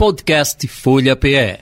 [0.00, 1.58] Podcast Folha PE.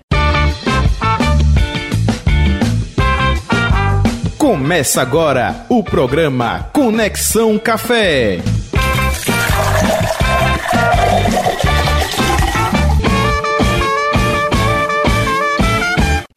[4.38, 8.38] Começa agora o programa Conexão Café.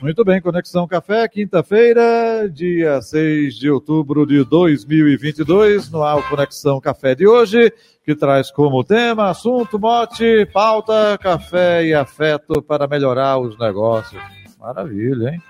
[0.01, 7.13] Muito bem, Conexão Café, quinta-feira, dia 6 de outubro de 2022, no ar Conexão Café
[7.13, 7.71] de hoje,
[8.03, 14.19] que traz como tema, assunto, mote, pauta, café e afeto para melhorar os negócios.
[14.59, 15.41] Maravilha, hein?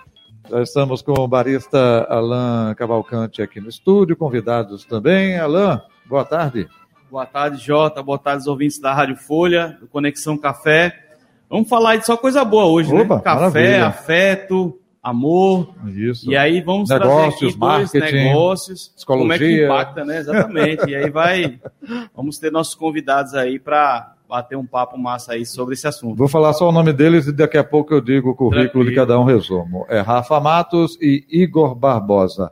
[0.50, 5.40] Já estamos com o barista Alain Cavalcante aqui no estúdio, convidados também.
[5.40, 6.68] Alain, boa tarde.
[7.10, 8.04] Boa tarde, Jota.
[8.04, 11.11] Boa tarde, os ouvintes da Rádio Folha, do Conexão Café.
[11.52, 13.22] Vamos falar de só coisa boa hoje, Opa, né?
[13.22, 13.88] Café, maravilha.
[13.88, 15.74] afeto, amor.
[15.88, 16.32] Isso.
[16.32, 19.24] E aí vamos Negócios, trazer aqui dois negócios, psicologia.
[19.24, 20.18] como é que impacta, né?
[20.20, 20.90] Exatamente.
[20.90, 21.60] e aí vai,
[22.16, 26.16] vamos ter nossos convidados aí para bater um papo massa aí sobre esse assunto.
[26.16, 28.94] Vou falar só o nome deles e daqui a pouco eu digo o currículo de
[28.94, 28.96] Tranquilo.
[28.96, 29.86] cada um resumo.
[29.90, 32.50] É Rafa Matos e Igor Barbosa.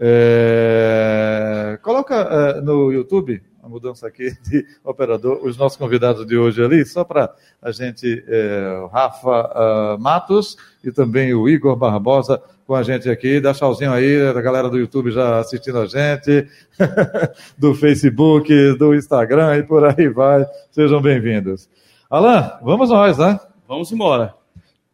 [0.00, 6.64] É, Coloca é, no YouTube a mudança aqui de operador, os nossos convidados de hoje
[6.64, 12.42] ali, só para a gente, é, o Rafa ah, Matos e também o Igor Barbosa
[12.66, 13.40] com a gente aqui.
[13.40, 16.48] Dá tchauzinho aí, a galera do YouTube já assistindo a gente,
[17.58, 20.46] do Facebook, do Instagram e por aí vai.
[20.70, 21.68] Sejam bem-vindos.
[22.10, 23.38] Alan, vamos nós, né?
[23.68, 24.34] Vamos embora.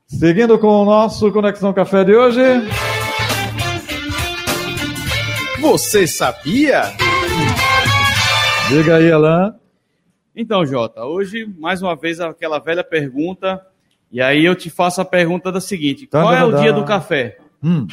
[0.07, 2.41] Seguindo com o nosso Conexão Café de hoje.
[5.61, 7.04] Você sabia?
[8.69, 9.55] Diga aí, Alan.
[10.35, 13.61] Então, Jota, hoje, mais uma vez, aquela velha pergunta.
[14.11, 16.73] E aí eu te faço a pergunta da seguinte: Tá, qual é o tá, dia
[16.73, 16.79] tá.
[16.79, 17.37] do café?
[17.63, 17.87] Hum,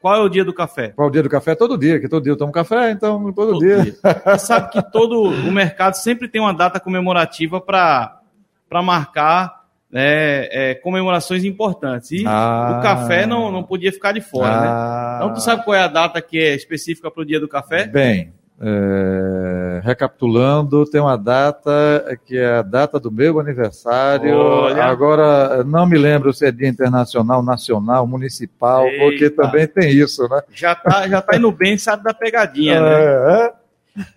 [0.00, 0.88] Qual é o dia do café?
[0.88, 1.54] qual o dia do café?
[1.54, 3.82] Todo dia, que todo dia eu tomo café, então todo, Todo dia.
[3.82, 3.94] dia.
[4.26, 8.20] Você sabe que todo o mercado sempre tem uma data comemorativa para
[8.82, 12.10] marcar né, é, comemorações importantes.
[12.10, 12.76] E Ah.
[12.78, 14.66] o café não, não podia ficar de fora, né?
[14.68, 17.48] Ah, Então, tu sabe qual é a data que é específica para o dia do
[17.48, 17.86] café?
[17.86, 24.36] Bem, é, recapitulando, tem uma data que é a data do meu aniversário.
[24.36, 24.84] Olha.
[24.84, 29.42] Agora, não me lembro se é dia internacional, nacional, municipal, porque Eita.
[29.42, 30.42] também tem isso, né?
[30.52, 32.92] Já tá, já tá indo bem, sabe da pegadinha, né?
[32.92, 33.52] É, é.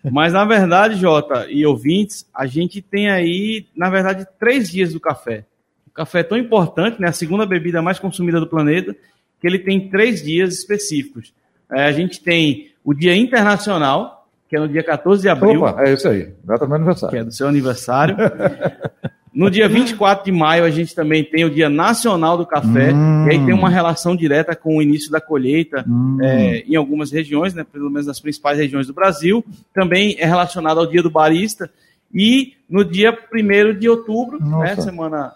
[0.10, 5.00] Mas, na verdade, Jota e ouvintes, a gente tem aí, na verdade, três dias do
[5.00, 5.46] café.
[5.86, 7.10] O café é tão importante, né?
[7.10, 8.96] A segunda bebida mais consumida do planeta,
[9.40, 11.34] que ele tem três dias específicos.
[11.72, 14.17] É, a gente tem o Dia Internacional,
[14.50, 16.84] que é no dia 14 de abril, Opa, é isso aí, data do meu que
[16.84, 17.20] aniversário.
[17.20, 18.16] é do seu aniversário.
[19.34, 23.24] No dia 24 de maio, a gente também tem o Dia Nacional do Café, Hum.
[23.24, 26.18] que aí tem uma relação direta com o início da colheita Hum.
[26.24, 29.46] é, em algumas regiões, né, pelo menos nas principais regiões do Brasil.
[29.76, 31.70] Também é relacionado ao Dia do Barista.
[32.12, 35.34] E no dia 1 de outubro, né, semana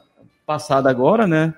[0.47, 1.53] passada agora, né,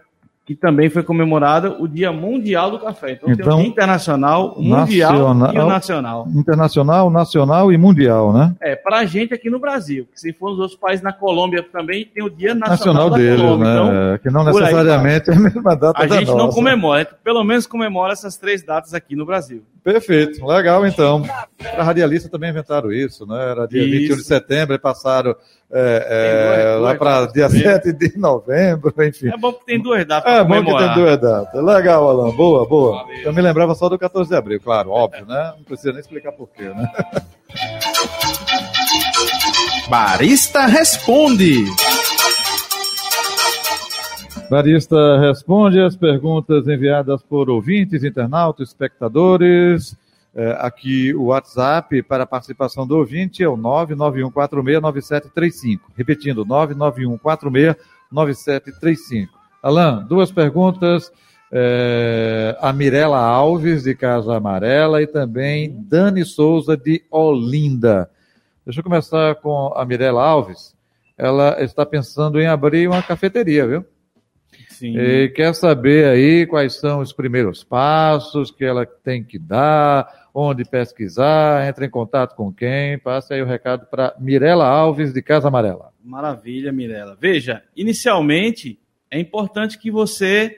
[0.45, 3.13] que também foi comemorado o Dia Mundial do Café.
[3.13, 6.27] Então, tem Então, o Dia Internacional, o Mundial e o nacional- Nacional.
[6.35, 8.53] Internacional, nacional e mundial, né?
[8.61, 10.05] É, pra gente aqui no Brasil.
[10.13, 13.41] Se for nos outros países, na Colômbia também tem o Dia Nacional, Nacional da deles,
[13.41, 13.65] Colômbia.
[13.67, 13.73] né?
[13.73, 16.55] Então, que não por aí necessariamente é a mesma data a da gente não nossa.
[16.55, 19.63] comemora, a gente pelo menos comemora essas três datas aqui no Brasil.
[19.83, 21.23] Perfeito, legal então.
[21.57, 23.51] Para radialista também inventaram isso, né?
[23.51, 23.91] Era dia Isso.
[23.91, 25.35] 21 de setembro e passaram
[25.69, 27.63] é, é, lá para dia também.
[27.63, 29.27] 7 de novembro, enfim.
[29.27, 30.93] É bom que tem duas datas É bom que comemorar.
[30.93, 31.63] tem duas datas.
[31.63, 32.31] Legal, Alan.
[32.33, 33.03] Boa, boa.
[33.03, 33.23] Valeu.
[33.23, 35.53] Eu me lembrava só do 14 de abril, claro, óbvio, né?
[35.57, 36.89] Não precisa nem explicar porquê, né?
[39.89, 41.65] Barista Responde.
[44.53, 49.97] Barista responde as perguntas enviadas por ouvintes, internautas, espectadores.
[50.35, 55.79] É, aqui o WhatsApp para participação do ouvinte é o 991469735.
[55.97, 59.27] Repetindo, 991469735.
[59.63, 61.11] Alan, duas perguntas.
[61.51, 68.07] É, a Mirela Alves, de Casa Amarela, e também Dani Souza, de Olinda.
[68.63, 70.75] Deixa eu começar com a Mirela Alves.
[71.17, 73.83] Ela está pensando em abrir uma cafeteria, viu?
[74.73, 74.97] Sim.
[74.97, 80.65] E quer saber aí quais são os primeiros passos que ela tem que dar, onde
[80.65, 85.47] pesquisar, entra em contato com quem, passe aí o recado para Mirela Alves, de Casa
[85.47, 85.91] Amarela.
[86.03, 87.17] Maravilha, Mirella.
[87.19, 90.57] Veja, inicialmente é importante que você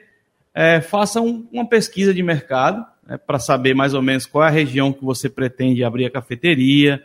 [0.58, 2.82] eh, faça um- uma pesquisa de mercado
[3.26, 7.02] para saber mais ou menos qual é a região que você pretende abrir a cafeteria.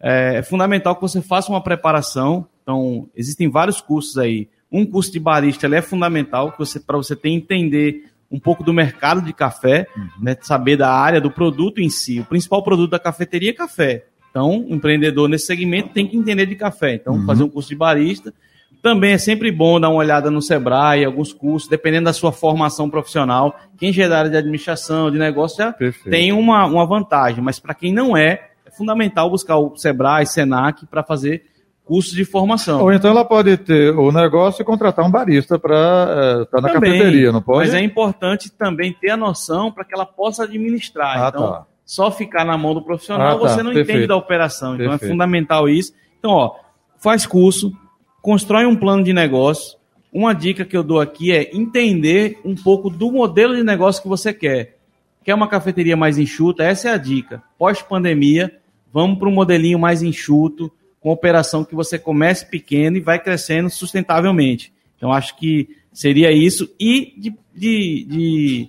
[0.00, 2.46] É, é fundamental que você faça uma preparação.
[2.62, 4.48] Então, existem vários cursos aí.
[4.72, 9.20] Um curso de barista é fundamental você, para você ter entender um pouco do mercado
[9.20, 9.86] de café,
[10.18, 12.20] né, saber da área do produto em si.
[12.20, 14.06] O principal produto da cafeteria é café.
[14.30, 16.94] Então, um empreendedor nesse segmento tem que entender de café.
[16.94, 17.26] Então, Uhum.
[17.26, 18.32] fazer um curso de barista.
[18.80, 22.88] Também é sempre bom dar uma olhada no Sebrae, alguns cursos, dependendo da sua formação
[22.88, 23.54] profissional.
[23.76, 26.10] Quem já é da área de administração, de negócio, já Perfeito.
[26.10, 27.44] tem uma, uma vantagem.
[27.44, 31.44] Mas para quem não é, é fundamental buscar o Sebrae, Senac, para fazer
[31.84, 32.80] cursos de formação.
[32.82, 36.92] Ou então ela pode ter o negócio e contratar um barista para estar na Também,
[36.92, 37.66] cafeteria, não pode?
[37.66, 41.22] Mas é importante também ter a noção para que ela possa administrar.
[41.24, 41.66] Ah, então, tá.
[41.84, 43.48] só ficar na mão do profissional, Ah, tá.
[43.48, 43.90] você não Perfeito.
[43.90, 44.74] entende da operação.
[44.74, 45.04] Então Perfeito.
[45.04, 45.92] é fundamental isso.
[46.18, 46.54] Então, ó,
[46.98, 47.72] faz curso,
[48.20, 49.76] constrói um plano de negócio.
[50.12, 54.08] Uma dica que eu dou aqui é entender um pouco do modelo de negócio que
[54.08, 54.76] você quer.
[55.24, 56.62] Quer uma cafeteria mais enxuta?
[56.64, 57.42] Essa é a dica.
[57.58, 58.52] Pós-pandemia,
[58.92, 60.70] vamos para um modelinho mais enxuto,
[61.02, 64.72] com operação que você comece pequeno e vai crescendo sustentavelmente.
[64.96, 66.70] Então, acho que seria isso.
[66.78, 68.68] E de, de- de-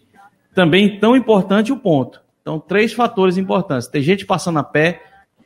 [0.54, 2.22] também tão importante o ponto.
[2.42, 5.02] Então, três fatores importantes: ter gente passando a pé,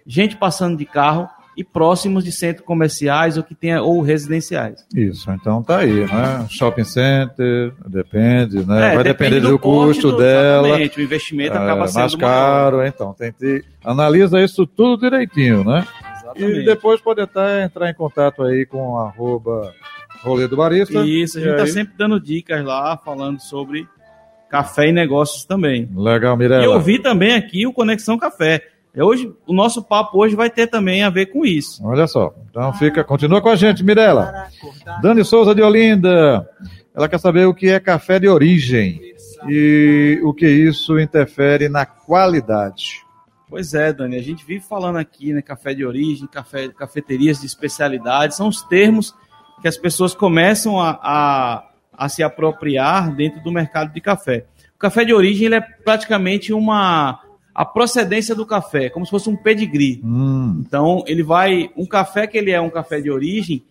[0.05, 4.85] gente passando de carro e próximos de centros comerciais ou que tenha ou residenciais.
[4.95, 6.45] Isso, então tá aí, né?
[6.51, 8.91] Shopping center, depende, né?
[8.91, 10.77] É, Vai depende depender do, porte custo do- dela.
[10.77, 12.29] O investimento é, acaba sendo mais maior.
[12.31, 15.83] caro, então tem que analisa isso tudo direitinho, né?
[16.37, 16.65] E Exatamente.
[16.65, 19.73] depois pode até entrar em contato aí com arroba
[20.23, 21.03] rolê do barista.
[21.05, 23.87] Isso, a E gente está sempre dando dicas lá, falando sobre
[24.49, 25.89] café e negócios também.
[25.95, 26.63] Legal, E Mirella.
[26.65, 28.61] eu vi também aqui o Conexão Café.
[28.95, 31.85] É Hoje, o nosso papo hoje vai ter também a ver com isso.
[31.85, 32.33] Olha só.
[32.49, 34.47] Então fica, continua com a gente, Mirella.
[35.03, 36.49] Dani Souza de Olinda.
[36.95, 38.99] Ela quer saber o que é café de origem
[39.47, 43.05] e o que isso interfere na qualidade.
[43.49, 47.45] Pois é, Dani, a gente vive falando aqui, né, café de origem, café, cafeterias de
[47.45, 49.15] especialidade, são os termos
[49.61, 54.45] que as pessoas começam a, a, a se apropriar dentro do mercado de café.
[54.75, 57.21] O café de origem ele é praticamente uma
[57.57, 59.99] a procedência do café, como se fosse um pedigree.
[60.03, 61.71] Hum, Então, ele vai.
[61.75, 63.63] Um café que ele é um café de origem,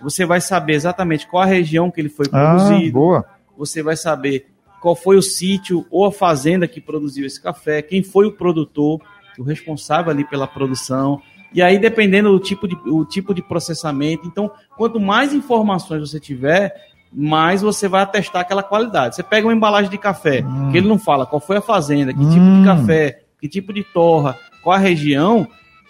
[0.00, 3.26] você vai saber exatamente qual a região que ele foi ah, produzido, boa.
[3.54, 4.46] você vai saber
[4.80, 9.02] qual foi o sítio ou a fazenda que produziu esse café, quem foi o produtor,
[9.40, 11.20] o responsável ali pela produção.
[11.52, 16.18] E aí, dependendo do tipo de, o tipo de processamento, então, quanto mais informações você
[16.18, 16.74] tiver,
[17.12, 19.14] mais você vai atestar aquela qualidade.
[19.14, 20.70] Você pega uma embalagem de café, Hum.
[20.72, 22.60] que ele não fala qual foi a fazenda, que tipo Hum.
[22.62, 25.46] de café, que tipo de torra, qual a região,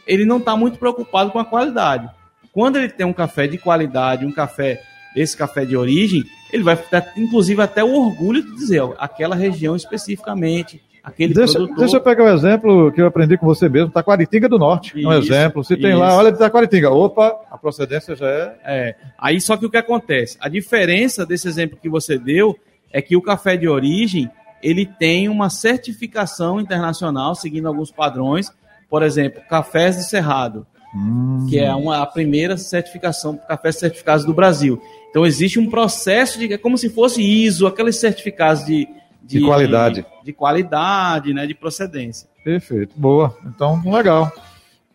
[0.06, 2.10] ele não está muito preocupado com a qualidade.
[2.52, 4.80] Quando ele tem um café de qualidade, um café,
[5.16, 9.34] esse café de origem, ele vai ter, inclusive, até o orgulho de dizer, ó, aquela
[9.34, 11.76] região especificamente, aquele Deixa, produtor.
[11.78, 14.94] deixa eu pegar o exemplo que eu aprendi com você mesmo, Taquaritinga do Norte.
[14.96, 15.62] um Isso, exemplo.
[15.62, 15.98] Se tem isso.
[15.98, 16.90] lá, olha de Taquaritinga.
[16.90, 18.56] Opa, a procedência já é.
[18.64, 18.94] É.
[19.18, 20.38] Aí só que o que acontece?
[20.40, 22.58] A diferença desse exemplo que você deu
[22.90, 24.30] é que o café de origem
[24.62, 28.50] ele tem uma certificação internacional seguindo alguns padrões.
[28.88, 34.24] Por exemplo, cafés de Cerrado, Hum, que é uma, a primeira certificação para cafés certificados
[34.24, 34.80] do Brasil.
[35.10, 38.86] Então existe um processo de é como se fosse ISO, aqueles certificados de,
[39.24, 40.02] De qualidade.
[40.02, 42.28] de, de qualidade, né, de procedência.
[42.44, 43.36] Perfeito, boa.
[43.46, 44.30] Então, legal.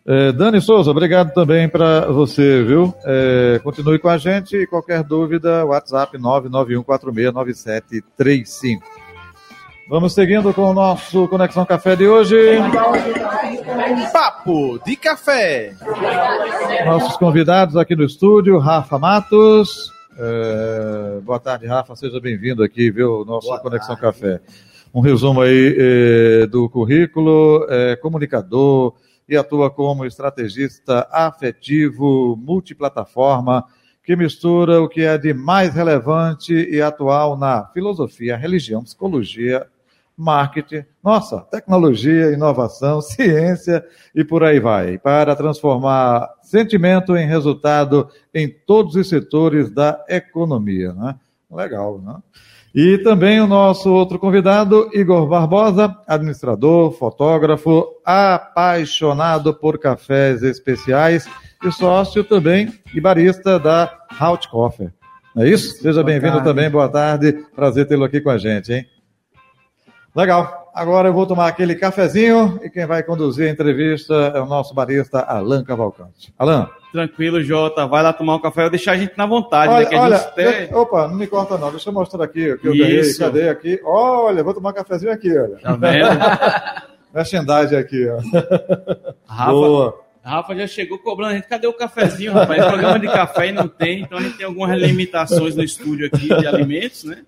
[0.06, 2.92] É, Dani Souza, obrigado também para você, viu?
[3.06, 8.80] É, continue com a gente e qualquer dúvida, WhatsApp 991469735.
[9.90, 12.36] Vamos seguindo com o nosso Conexão Café de hoje.
[14.14, 15.74] Papo de café.
[16.86, 19.92] Nossos convidados aqui no estúdio, Rafa Matos.
[20.22, 21.96] É, boa tarde, Rafa.
[21.96, 23.24] Seja bem-vindo aqui, viu?
[23.24, 24.42] Nosso Conexão Café.
[24.94, 28.96] Um resumo aí eh, do currículo, é comunicador
[29.30, 33.64] e atua como estrategista afetivo, multiplataforma,
[34.04, 39.68] que mistura o que é de mais relevante e atual na filosofia, religião, psicologia,
[40.20, 43.84] marketing, nossa, tecnologia, inovação, ciência
[44.14, 50.94] e por aí vai, para transformar sentimento em resultado em todos os setores da economia,
[50.94, 51.16] né?
[51.50, 52.18] Legal, né?
[52.76, 61.28] E também o nosso outro convidado, Igor Barbosa, administrador, fotógrafo, apaixonado por cafés especiais
[61.64, 64.92] e sócio também e barista da Haut Coffee.
[65.36, 65.82] É isso?
[65.82, 67.44] Seja bem-vindo também, boa tarde.
[67.56, 68.86] Prazer tê-lo aqui com a gente, hein?
[70.16, 70.72] Legal.
[70.74, 74.74] Agora eu vou tomar aquele cafezinho e quem vai conduzir a entrevista é o nosso
[74.74, 76.34] barista Alan Cavalcante.
[76.38, 77.86] Alan, Tranquilo, Jota.
[77.86, 78.66] Vai lá tomar um café.
[78.66, 79.98] Eu deixar a gente na vontade, né?
[79.98, 82.68] olha, a olha de- opa, não me corta não, deixa eu mostrar aqui o que
[82.68, 83.14] eu ganhei.
[83.16, 83.80] Cadê aqui?
[83.84, 85.58] Olha, vou tomar um cafezinho aqui, olha.
[85.60, 86.08] Tá vendo?
[87.14, 88.18] Merchandising aqui, ó.
[89.28, 90.02] Rafa, Boa.
[90.24, 91.48] Rafa já chegou cobrando a gente.
[91.48, 92.66] Cadê o cafezinho, rapaz?
[92.66, 96.28] Programa de café e não tem, então a gente tem algumas limitações no estúdio aqui
[96.28, 97.24] de alimentos, né?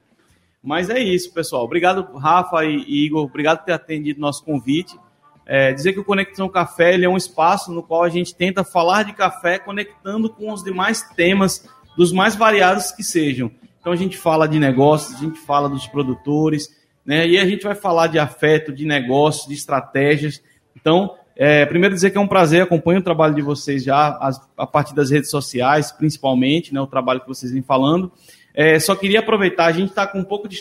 [0.64, 1.64] Mas é isso, pessoal.
[1.64, 3.24] Obrigado, Rafa e Igor.
[3.24, 4.98] Obrigado por ter atendido nosso convite.
[5.46, 8.64] É, dizer que o Conexão Café ele é um espaço no qual a gente tenta
[8.64, 13.52] falar de café conectando com os demais temas dos mais variados que sejam.
[13.80, 16.70] Então a gente fala de negócios, a gente fala dos produtores,
[17.04, 17.28] né?
[17.28, 20.42] E a gente vai falar de afeto, de negócios, de estratégias.
[20.76, 24.32] Então, é, primeiro dizer que é um prazer, acompanho o trabalho de vocês já a,
[24.58, 26.80] a partir das redes sociais, principalmente, né?
[26.80, 28.12] O trabalho que vocês vêm falando.
[28.54, 30.56] É, só queria aproveitar, a gente está com um pouco de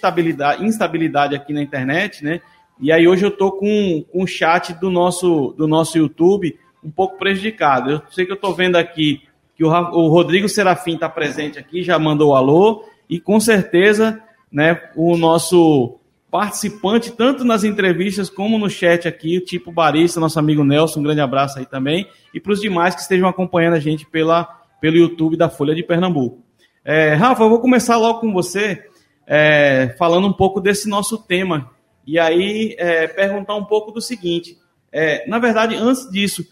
[0.60, 2.40] instabilidade aqui na internet, né?
[2.80, 6.90] E aí hoje eu estou com, com o chat do nosso, do nosso YouTube um
[6.90, 7.90] pouco prejudicado.
[7.90, 9.22] Eu sei que eu estou vendo aqui
[9.54, 14.18] que o, o Rodrigo Serafim está presente aqui, já mandou o alô, e com certeza
[14.50, 15.98] né, o nosso
[16.30, 21.02] participante, tanto nas entrevistas como no chat aqui, o tipo Barista, nosso amigo Nelson, um
[21.02, 24.44] grande abraço aí também, e para os demais que estejam acompanhando a gente pela,
[24.80, 26.42] pelo YouTube da Folha de Pernambuco.
[26.84, 28.84] É, Rafa, eu vou começar logo com você,
[29.26, 31.70] é, falando um pouco desse nosso tema,
[32.06, 34.56] e aí é, perguntar um pouco do seguinte,
[34.90, 36.44] é, na verdade, antes disso,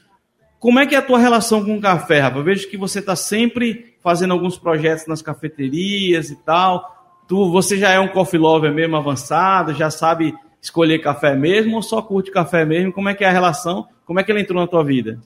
[0.58, 2.38] como é que é a tua relação com o café, Rafa?
[2.38, 7.22] Eu vejo que você está sempre fazendo alguns projetos nas cafeterias e tal.
[7.28, 11.82] Tu, você já é um coffee lover mesmo avançado, já sabe escolher café mesmo ou
[11.82, 12.92] só curte café mesmo?
[12.92, 13.86] Como é que é a relação?
[14.04, 15.20] Como é que ele entrou na tua vida?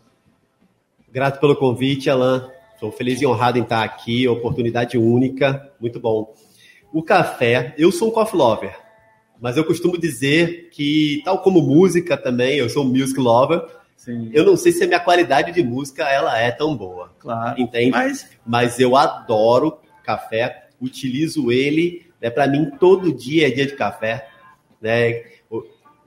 [1.11, 2.51] Grato pelo convite, Alan.
[2.83, 6.35] Estou feliz e honrado em estar aqui, oportunidade única, muito bom.
[6.93, 8.77] O café, eu sou um coffee lover,
[9.41, 13.65] mas eu costumo dizer que, tal como música também, eu sou um music lover,
[13.97, 14.31] Sim.
[14.33, 17.15] Eu não sei se a minha qualidade de música ela é tão boa.
[17.21, 17.61] Claro.
[17.61, 17.93] Entende?
[17.93, 23.77] Mas, Mas eu adoro café, utilizo ele, né, para mim todo dia é dia de
[23.77, 24.27] café,
[24.81, 25.23] né?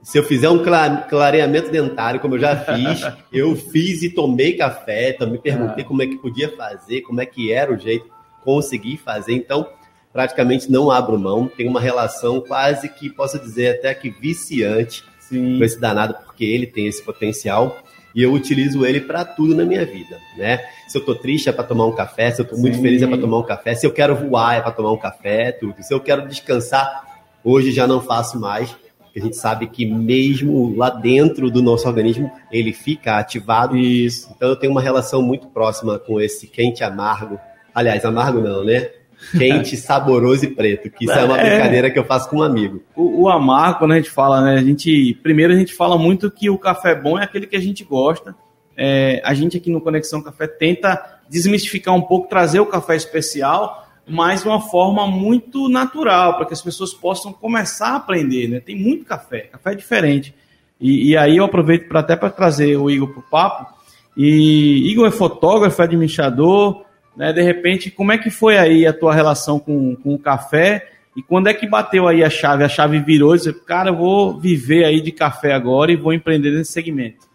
[0.06, 3.00] Se eu fizer um clareamento dentário, como eu já fiz,
[3.32, 5.86] eu fiz e tomei café, também perguntei ah.
[5.86, 8.06] como é que podia fazer, como é que era o jeito,
[8.44, 9.32] consegui fazer.
[9.32, 9.68] Então,
[10.12, 11.48] praticamente não abro mão.
[11.48, 15.58] Tem uma relação quase que, posso dizer, até que viciante Sim.
[15.58, 17.76] com esse danado, porque ele tem esse potencial
[18.14, 20.64] e eu utilizo ele para tudo na minha vida, né?
[20.86, 23.08] Se eu tô triste é para tomar um café, se eu tô muito feliz é
[23.08, 25.82] para tomar um café, se eu quero voar é para tomar um café, tudo.
[25.82, 28.72] Se eu quero descansar, hoje já não faço mais,
[29.16, 33.76] porque a gente sabe que mesmo lá dentro do nosso organismo ele fica ativado.
[33.76, 34.30] Isso.
[34.36, 37.40] Então eu tenho uma relação muito próxima com esse quente amargo.
[37.74, 38.90] Aliás, amargo não, né?
[39.32, 42.42] quente, saboroso e preto, que isso é, é uma brincadeira que eu faço com um
[42.42, 42.82] amigo.
[42.94, 44.58] O, o amargo, quando a gente fala, né?
[44.58, 47.60] A gente, primeiro a gente fala muito que o café bom é aquele que a
[47.60, 48.34] gente gosta.
[48.76, 53.85] É, a gente aqui no Conexão Café tenta desmistificar um pouco, trazer o café especial,
[54.08, 58.60] mas de uma forma muito natural, para que as pessoas possam começar a aprender, né?
[58.60, 60.34] Tem muito café, café é diferente.
[60.80, 63.74] E, e aí eu aproveito para até para trazer o Igor para o papo.
[64.16, 66.84] E Igor é fotógrafo, é administrador,
[67.16, 67.32] né?
[67.32, 70.88] De repente, como é que foi aí a tua relação com, com o café?
[71.16, 72.62] E quando é que bateu aí a chave?
[72.62, 76.12] A chave virou e disse, cara, eu vou viver aí de café agora e vou
[76.12, 77.26] empreender nesse segmento.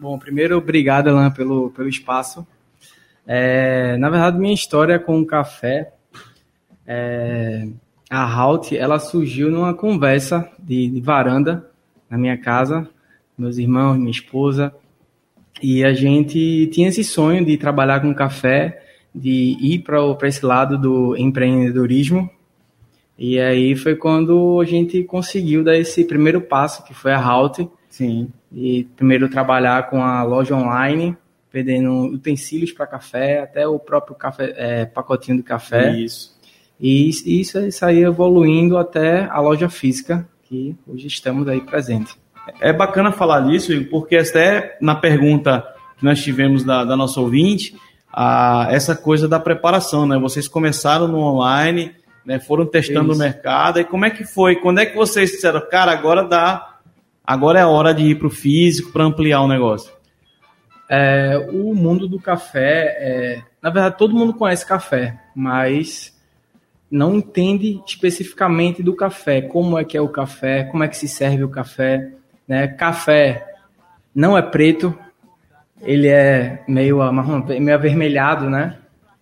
[0.00, 2.46] Bom, primeiro, obrigado, Alan, pelo, pelo espaço.
[3.26, 5.92] É, na verdade, minha história com o café,
[6.86, 7.68] é,
[8.08, 11.68] a Halt, ela surgiu numa conversa de, de varanda
[12.08, 12.88] na minha casa,
[13.36, 14.72] meus irmãos, minha esposa,
[15.62, 18.82] e a gente tinha esse sonho de trabalhar com café
[19.14, 22.30] de ir para esse lado do empreendedorismo.
[23.18, 27.66] E aí foi quando a gente conseguiu dar esse primeiro passo, que foi a Halt.
[27.88, 28.28] Sim.
[28.52, 31.16] E primeiro trabalhar com a loja online,
[31.50, 35.96] vendendo utensílios para café, até o próprio café, é, pacotinho de café.
[35.96, 36.35] Isso.
[36.80, 42.14] E isso, isso aí evoluindo até a loja física, que hoje estamos aí presente.
[42.60, 45.66] É bacana falar disso, porque até na pergunta
[45.98, 47.74] que nós tivemos da, da nossa ouvinte,
[48.12, 50.18] a, essa coisa da preparação, né?
[50.18, 52.38] Vocês começaram no online, né?
[52.38, 53.20] foram testando Isso.
[53.20, 54.56] o mercado, e como é que foi?
[54.56, 56.78] Quando é que vocês disseram, cara, agora dá,
[57.24, 59.92] agora é a hora de ir para o físico para ampliar o negócio?
[60.88, 66.15] É, o mundo do café, é, na verdade, todo mundo conhece café, mas
[66.96, 71.06] não entende especificamente do café, como é que é o café, como é que se
[71.06, 72.12] serve o café,
[72.48, 72.66] né?
[72.68, 73.46] Café
[74.14, 74.96] não é preto,
[75.82, 78.78] ele é meio meio avermelhado, né?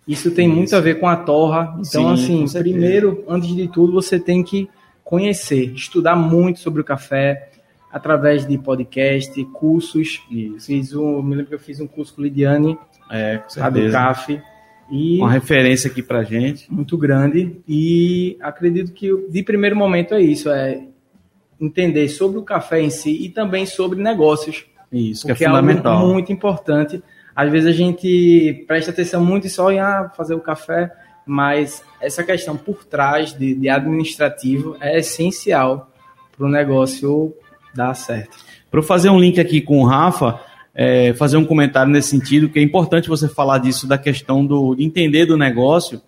[0.07, 0.55] Isso tem Isso.
[0.55, 1.77] muito a ver com a torra.
[1.85, 4.69] Então, Sim, assim, primeiro, antes de tudo, você tem que
[5.03, 7.49] conhecer, estudar muito sobre o café
[7.91, 10.21] através de podcast, cursos.
[10.31, 10.67] Isso.
[10.67, 12.77] Fiz um, me lembro que eu fiz um curso com Lidiane,
[13.11, 14.41] é, com do CAF.
[14.89, 16.71] E uma referência aqui pra gente.
[16.71, 17.57] Muito grande.
[17.67, 20.83] E acredito que de primeiro momento é isso, é
[21.59, 24.65] entender sobre o café em si e também sobre negócios.
[24.91, 26.09] Isso, que é fundamental.
[26.09, 27.01] É muito importante.
[27.35, 30.91] Às vezes a gente presta atenção muito só em ah, fazer o café,
[31.25, 35.91] mas essa questão por trás de, de administrativo é essencial
[36.37, 37.33] para o negócio
[37.73, 38.37] dar certo.
[38.71, 40.39] Para eu fazer um link aqui com o Rafa,
[40.75, 44.75] é, fazer um comentário nesse sentido, que é importante você falar disso, da questão do,
[44.75, 46.01] de entender do negócio.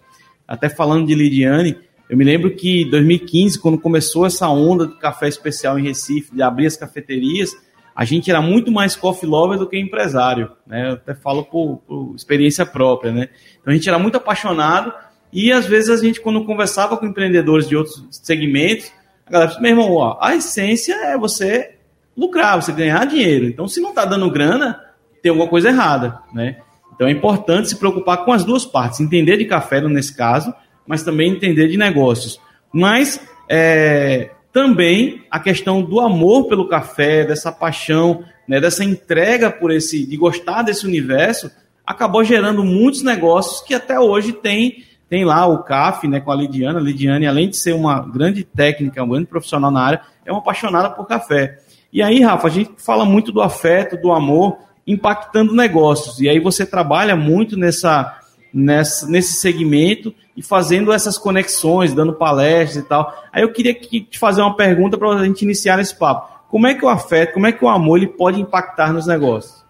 [0.46, 1.78] Até falando de Lidiane,
[2.10, 6.36] eu me lembro que em 2015, quando começou essa onda de café especial em Recife,
[6.36, 7.56] de abrir as cafeterias,
[7.96, 10.90] a gente era muito mais coffee lover do que empresário, né?
[10.90, 13.30] Eu até falo por, por experiência própria, né?
[13.60, 14.94] Então a gente era muito apaixonado
[15.34, 18.92] e às vezes a gente, quando conversava com empreendedores de outros segmentos,
[19.26, 21.77] a galera disse, meu irmão, ó, a essência é você
[22.18, 23.46] lucrar, você ganhar dinheiro.
[23.46, 24.82] Então, se não está dando grana,
[25.22, 26.58] tem alguma coisa errada, né?
[26.96, 30.52] Então é importante se preocupar com as duas partes, entender de café nesse caso,
[30.86, 32.42] mas também entender de negócios.
[32.74, 39.70] Mas é, também a questão do amor pelo café, dessa paixão, né, dessa entrega por
[39.70, 41.52] esse, de gostar desse universo,
[41.86, 46.36] acabou gerando muitos negócios que até hoje tem tem lá o CAF, né, com a
[46.36, 46.80] Lidiana.
[46.80, 50.40] A Lidiane, além de ser uma grande técnica, uma grande profissional na área, é uma
[50.40, 51.60] apaixonada por café.
[51.98, 56.22] E aí, Rafa, a gente fala muito do afeto, do amor, impactando negócios.
[56.22, 58.20] E aí você trabalha muito nessa,
[58.54, 63.12] nessa, nesse segmento e fazendo essas conexões, dando palestras e tal.
[63.34, 66.40] Aí eu queria te fazer uma pergunta para a gente iniciar esse papo.
[66.52, 69.66] Como é que o afeto, como é que o amor ele pode impactar nos negócios?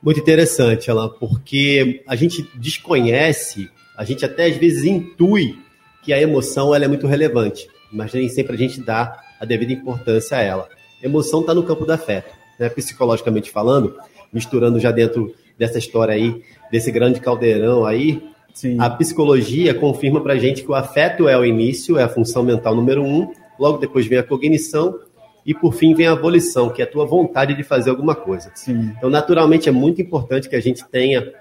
[0.00, 5.58] Muito interessante, Alan, porque a gente desconhece, a gente até às vezes intui
[6.04, 9.72] que a emoção ela é muito relevante, mas nem sempre a gente dá a devida
[9.72, 10.68] importância a ela.
[11.04, 12.68] Emoção está no campo do afeto, né?
[12.68, 13.94] psicologicamente falando,
[14.32, 16.42] misturando já dentro dessa história aí,
[16.72, 18.22] desse grande caldeirão aí,
[18.54, 18.76] Sim.
[18.80, 22.74] a psicologia confirma para gente que o afeto é o início, é a função mental
[22.74, 24.98] número um, logo depois vem a cognição
[25.44, 28.50] e por fim vem a volição, que é a tua vontade de fazer alguma coisa.
[28.54, 28.92] Sim.
[28.96, 31.32] Então, naturalmente, é muito importante que a gente tenha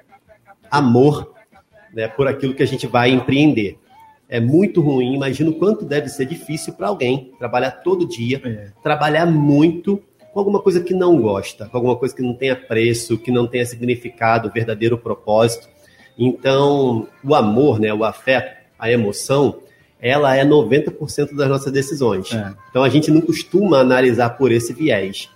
[0.69, 1.31] amor
[1.93, 3.77] né, por aquilo que a gente vai empreender.
[4.33, 8.71] É muito ruim, imagino o quanto deve ser difícil para alguém trabalhar todo dia, é.
[8.81, 10.01] trabalhar muito
[10.33, 13.45] com alguma coisa que não gosta, com alguma coisa que não tenha preço, que não
[13.45, 15.69] tenha significado, verdadeiro propósito.
[16.17, 19.59] Então, o amor, né, o afeto, a emoção,
[20.01, 22.33] ela é 90% das nossas decisões.
[22.33, 22.55] É.
[22.71, 25.29] Então, a gente não costuma analisar por esse viés.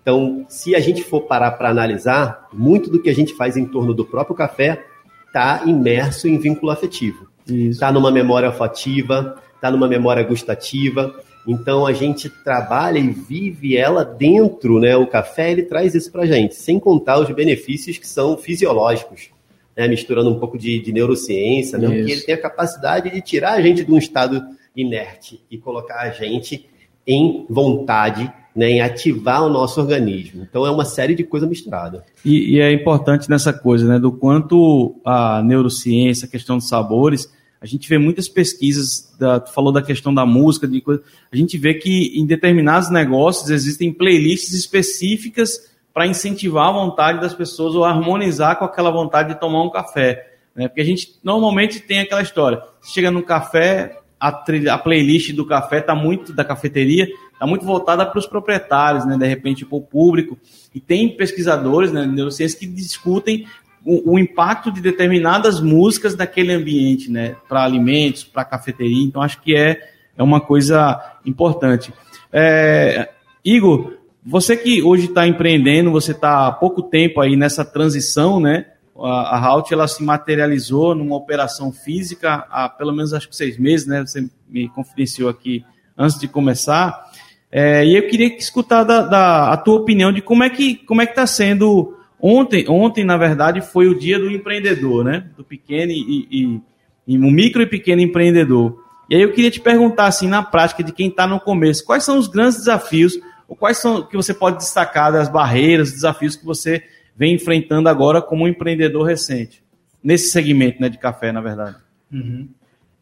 [0.00, 3.66] Então, se a gente for parar para analisar, muito do que a gente faz em
[3.66, 4.82] torno do próprio café
[5.26, 7.28] está imerso em vínculo afetivo.
[7.50, 11.14] Está numa memória olfativa, está numa memória gustativa,
[11.46, 14.96] então a gente trabalha e vive ela dentro, né?
[14.96, 19.30] O café ele traz isso para gente, sem contar os benefícios que são fisiológicos,
[19.76, 19.88] né?
[19.88, 21.86] misturando um pouco de, de neurociência, né?
[21.86, 24.42] porque ele tem a capacidade de tirar a gente de um estado
[24.76, 26.68] inerte e colocar a gente
[27.06, 30.46] em vontade, né, em ativar o nosso organismo.
[30.48, 32.02] Então é uma série de coisas misturadas.
[32.24, 37.28] E, e é importante nessa coisa, né, do quanto a neurociência, a questão dos sabores
[37.60, 41.36] a gente vê muitas pesquisas, da, tu falou da questão da música, de coisa, a
[41.36, 47.74] gente vê que em determinados negócios existem playlists específicas para incentivar a vontade das pessoas
[47.74, 50.30] ou harmonizar com aquela vontade de tomar um café.
[50.54, 50.68] Né?
[50.68, 52.62] Porque a gente normalmente tem aquela história.
[52.80, 57.46] Você chega no café, a, trilha, a playlist do café tá muito, da cafeteria, está
[57.46, 59.18] muito voltada para os proprietários, né?
[59.18, 60.38] de repente para o público.
[60.74, 63.46] E tem pesquisadores, né, neurociências, que discutem
[63.84, 67.36] o, o, impacto de determinadas músicas daquele ambiente, né?
[67.48, 69.04] Para alimentos, para cafeteria.
[69.04, 69.80] Então, acho que é,
[70.16, 71.92] é uma coisa importante.
[72.32, 73.10] É,
[73.44, 78.66] Igor, você que hoje está empreendendo, você está há pouco tempo aí nessa transição, né?
[78.98, 83.58] A, a Halt, ela se materializou numa operação física há pelo menos acho que seis
[83.58, 84.00] meses, né?
[84.02, 85.64] Você me confidenciou aqui
[85.96, 87.10] antes de começar.
[87.50, 91.02] É, e eu queria escutar da, da, a tua opinião de como é que como
[91.02, 95.30] é que está sendo Ontem, ontem, na verdade, foi o dia do empreendedor, né?
[95.36, 96.60] Do pequeno e, e,
[97.06, 98.84] e um micro e pequeno empreendedor.
[99.08, 102.04] E aí eu queria te perguntar, assim, na prática, de quem está no começo, quais
[102.04, 106.44] são os grandes desafios, ou quais são que você pode destacar das barreiras, desafios que
[106.44, 106.84] você
[107.16, 109.64] vem enfrentando agora como um empreendedor recente,
[110.02, 111.76] nesse segmento né, de café, na verdade?
[112.12, 112.48] Uhum.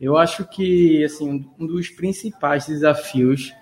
[0.00, 3.52] Eu acho que, assim, um dos principais desafios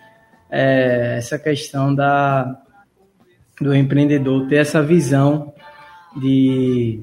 [0.51, 2.63] é essa questão da,
[3.61, 5.53] do empreendedor ter essa visão
[6.17, 7.01] de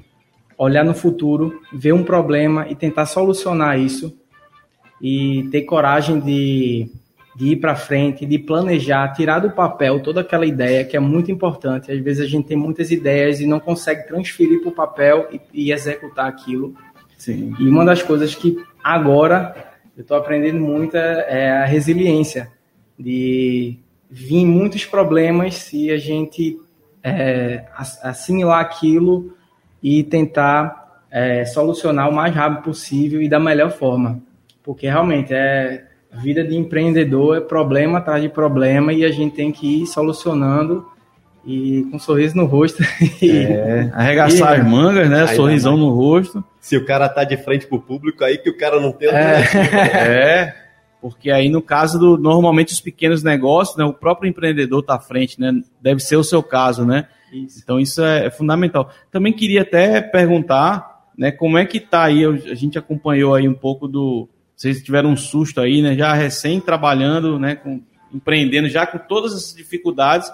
[0.58, 4.18] olhar no futuro, ver um problema e tentar solucionar isso
[5.02, 6.90] e ter coragem de,
[7.36, 11.32] de ir para frente, de planejar, tirar do papel toda aquela ideia que é muito
[11.32, 11.92] importante.
[11.92, 15.42] Às vezes a gente tem muitas ideias e não consegue transferir para o papel e,
[15.54, 16.76] e, executar aquilo.
[17.18, 17.54] Sim.
[17.60, 22.50] E uma das coisas que agora eu estou aprendendo muito é, é a resiliência
[22.98, 23.78] de
[24.16, 26.60] vir muitos problemas se a gente
[27.04, 27.64] é,
[28.04, 29.36] assimilar aquilo
[29.82, 34.22] e tentar é, solucionar o mais rápido possível e da melhor forma.
[34.62, 39.52] Porque realmente é vida de empreendedor é problema atrás de problema e a gente tem
[39.52, 40.88] que ir solucionando
[41.44, 42.84] e com um sorriso no rosto.
[43.24, 45.26] É, arregaçar E- as mangas, né?
[45.28, 46.44] Sorrisão no rosto.
[46.62, 49.10] Se o cara tá de frente pro público, aí que o cara não tem.
[49.10, 50.54] É,
[51.04, 55.00] porque aí no caso do normalmente os pequenos negócios, né, o próprio empreendedor está à
[55.00, 55.52] frente, né?
[55.82, 57.10] Deve ser o seu caso, né?
[57.34, 57.60] Isso.
[57.62, 58.90] Então isso é, é fundamental.
[59.12, 62.24] Também queria até perguntar, né, como é que tá aí?
[62.24, 65.94] a gente acompanhou aí um pouco do, vocês tiveram um susto aí, né?
[65.94, 67.82] Já recém trabalhando, né, com
[68.14, 70.32] empreendendo já com todas essas dificuldades,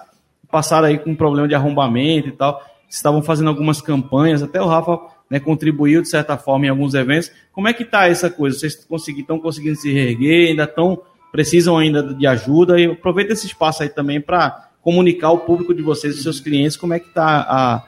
[0.52, 2.62] passaram aí com um problema de arrombamento e tal.
[2.88, 7.30] Estavam fazendo algumas campanhas, até o Rafa né, contribuiu de certa forma em alguns eventos.
[7.52, 8.58] Como é que está essa coisa?
[8.58, 10.48] Vocês estão conseguindo se reerguer?
[10.48, 12.80] Ainda estão precisam ainda de ajuda?
[12.80, 16.76] E aproveita esse espaço aí também para comunicar ao público de vocês, os seus clientes,
[16.76, 17.86] como é que está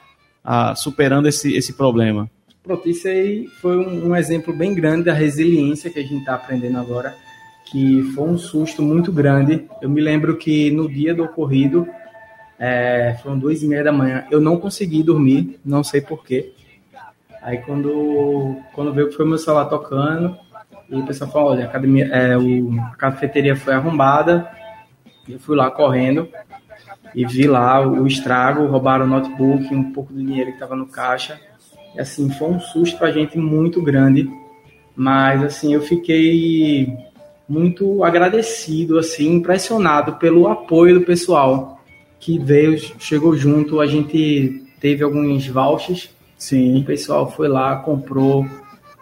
[0.76, 2.30] superando esse, esse problema.
[2.62, 6.34] Pronto, isso aí foi um, um exemplo bem grande da resiliência que a gente está
[6.34, 7.16] aprendendo agora,
[7.66, 9.66] que foi um susto muito grande.
[9.80, 11.88] Eu me lembro que no dia do ocorrido,
[12.58, 16.52] é, foram duas e meia da manhã, eu não consegui dormir, não sei porquê.
[17.42, 20.38] Aí quando, quando veio foi meu celular tocando,
[20.88, 24.48] e o pessoal falou, olha, a, academia, é, o, a cafeteria foi arrombada,
[25.28, 26.28] eu fui lá correndo
[27.14, 30.76] e vi lá o, o estrago, roubaram o notebook, um pouco do dinheiro que estava
[30.76, 31.40] no caixa.
[31.94, 34.30] E assim, foi um susto pra gente muito grande,
[34.94, 36.96] mas assim, eu fiquei
[37.48, 41.80] muito agradecido, assim, impressionado pelo apoio do pessoal
[42.20, 46.11] que veio, chegou junto, a gente teve alguns vouchers,
[46.42, 46.80] Sim.
[46.80, 48.44] o pessoal foi lá, comprou,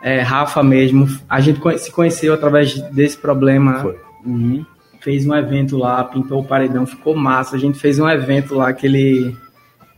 [0.03, 3.99] é, Rafa mesmo, a gente se conheceu através desse problema, Foi.
[4.27, 4.67] Uhum.
[5.01, 8.75] fez um evento lá, pintou o paredão, ficou massa, a gente fez um evento lá
[8.75, 9.35] que ele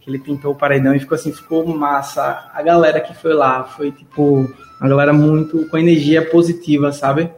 [0.01, 2.51] que ele pintou o paredão e ficou assim, ficou massa.
[2.53, 4.49] A galera que foi lá foi tipo
[4.81, 7.31] uma galera muito com energia positiva, sabe?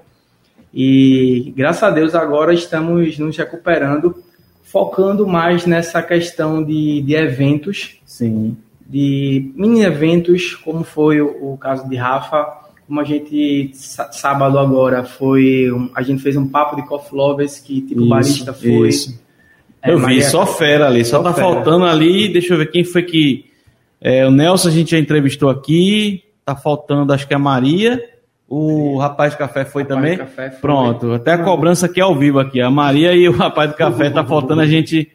[0.73, 4.23] E graças a Deus agora estamos nos recuperando,
[4.63, 8.57] focando mais nessa questão de, de eventos, Sim.
[8.87, 12.47] De mini eventos, como foi o, o caso de Rafa,
[12.87, 17.17] como a gente sá- sábado agora foi, um- a gente fez um papo de coffee
[17.17, 18.89] lovers que tipo o barista foi.
[18.89, 19.23] isso.
[19.83, 21.05] É, eu vi, Maria- só fera ali.
[21.05, 21.47] Só, Só tá fera.
[21.47, 22.29] faltando ali.
[22.33, 23.47] Deixa eu ver quem foi que.
[24.01, 26.23] é, o Nelson a gente já entrevistou aqui.
[26.45, 28.03] Tá faltando, acho que a Maria.
[28.47, 30.17] O rapaz de café foi Rapaz também.
[30.17, 30.61] do Café foi.
[30.61, 32.61] Pronto, até a cobrança aqui ao vivo aqui.
[32.61, 35.11] A Maria e o rapaz do café tá faltando a gente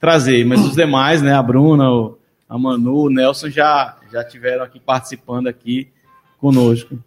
[0.00, 0.44] trazer.
[0.44, 1.32] Mas os demais, né?
[1.32, 2.18] A Bruna, o-
[2.52, 5.88] a Manu, o Nelson já, já tiveram aqui participando aqui
[6.36, 7.02] conosco.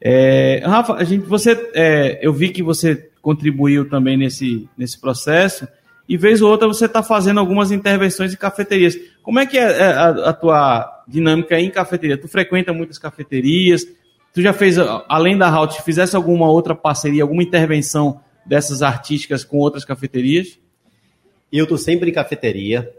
[0.00, 5.68] É, Rafa, a gente, você, é, eu vi que você contribuiu também nesse, nesse processo
[6.08, 8.96] e vez ou outra você está fazendo algumas intervenções em cafeterias.
[9.22, 12.16] Como é que é é, a, a tua dinâmica em cafeteria?
[12.16, 13.84] Tu frequenta muitas cafeterias?
[14.32, 19.58] Tu já fez, além da Halt, fizesse alguma outra parceria, alguma intervenção dessas artísticas com
[19.58, 20.58] outras cafeterias?
[21.52, 22.90] Eu estou sempre em cafeteria,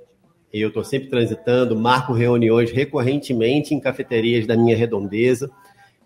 [0.54, 5.52] eu estou sempre transitando, marco reuniões recorrentemente em cafeterias da minha redondeza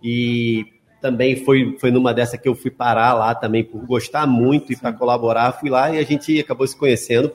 [0.03, 0.65] e
[1.01, 4.77] também foi, foi numa dessa que eu fui parar lá também por gostar muito e
[4.77, 7.31] para colaborar, fui lá e a gente acabou se conhecendo.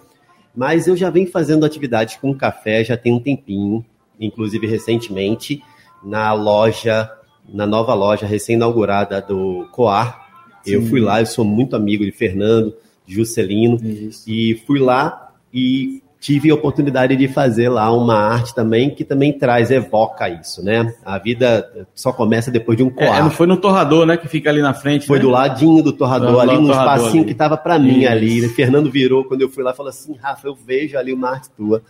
[0.55, 3.85] Mas eu já venho fazendo atividades com café já tem um tempinho,
[4.19, 5.63] inclusive recentemente,
[6.03, 7.11] na loja,
[7.47, 10.27] na nova loja recém-inaugurada do Coar.
[10.65, 10.89] Eu Sim.
[10.89, 13.79] fui lá, eu sou muito amigo de Fernando, de Juscelino,
[14.27, 19.33] e fui lá e tive a oportunidade de fazer lá uma arte também que também
[19.39, 20.93] traz, evoca isso, né?
[21.05, 23.23] A vida só começa depois de um É, coar.
[23.23, 24.17] não foi no torrador, né?
[24.17, 25.07] Que fica ali na frente.
[25.07, 25.23] Foi né?
[25.25, 27.25] do ladinho do torrador, Do ali no espacinho ali.
[27.27, 28.09] que tava para mim Isso.
[28.11, 28.47] ali.
[28.47, 31.31] O Fernando virou quando eu fui lá e falou assim: Rafa, eu vejo ali uma
[31.31, 31.83] arte tua.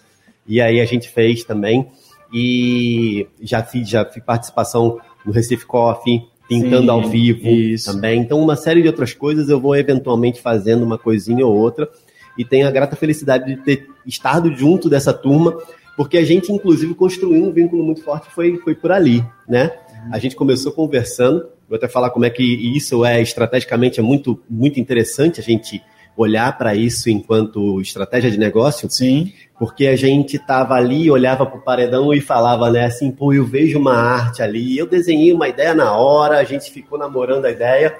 [0.47, 1.87] E aí a gente fez também.
[2.33, 7.93] E já fiz, já fiz participação no Recife Coffee, pintando Sim, ao vivo isso.
[7.93, 8.21] também.
[8.21, 11.89] Então, uma série de outras coisas eu vou eventualmente fazendo uma coisinha ou outra.
[12.37, 15.57] E tenho a grata felicidade de ter estado junto dessa turma,
[15.97, 19.73] porque a gente, inclusive, construiu um vínculo muito forte, foi, foi por ali, né?
[20.13, 24.41] A gente começou conversando, vou até falar como é que isso é estrategicamente é muito,
[24.49, 25.83] muito interessante a gente
[26.17, 29.33] olhar para isso enquanto estratégia de negócio, Sim.
[29.59, 33.79] porque a gente tava ali, olhava pro paredão e falava, né, assim, pô, eu vejo
[33.79, 37.95] uma arte ali, eu desenhei uma ideia na hora, a gente ficou namorando a ideia,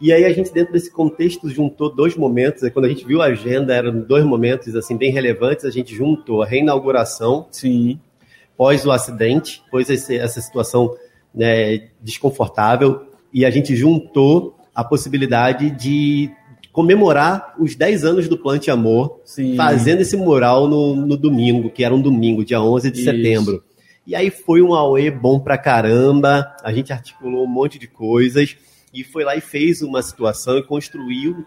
[0.00, 3.26] e aí a gente, dentro desse contexto, juntou dois momentos, quando a gente viu a
[3.26, 7.98] agenda, eram dois momentos, assim, bem relevantes, a gente juntou a reinauguração Sim.
[8.56, 10.94] pós o acidente, pós esse- essa situação
[11.34, 16.28] né, desconfortável, e a gente juntou a possibilidade de
[16.72, 19.54] comemorar os 10 anos do Plante Amor, Sim.
[19.56, 23.04] fazendo esse mural no, no domingo, que era um domingo, dia 11 de Isso.
[23.10, 23.62] setembro.
[24.06, 28.56] E aí foi um auê bom pra caramba, a gente articulou um monte de coisas,
[28.92, 31.44] e foi lá e fez uma situação e construiu,